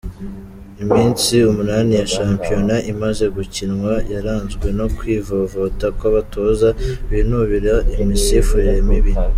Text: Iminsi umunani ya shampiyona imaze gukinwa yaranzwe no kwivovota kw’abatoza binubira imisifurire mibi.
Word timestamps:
Iminsi 0.83 1.33
umunani 1.51 1.91
ya 1.99 2.07
shampiyona 2.15 2.75
imaze 2.91 3.25
gukinwa 3.35 3.93
yaranzwe 4.13 4.67
no 4.79 4.87
kwivovota 4.97 5.85
kw’abatoza 5.97 6.67
binubira 7.09 7.75
imisifurire 8.03 8.73
mibi. 8.89 9.13